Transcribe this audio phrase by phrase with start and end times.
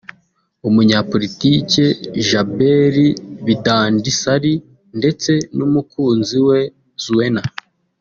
[0.67, 1.85] umunyapolitiki
[2.27, 3.07] Jaberi
[3.45, 4.53] Bidandi Ssali
[4.97, 6.59] ndetse n’umukunzi we
[7.05, 7.43] Zuena